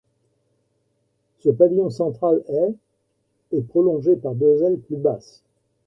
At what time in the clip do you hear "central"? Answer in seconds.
1.91-2.41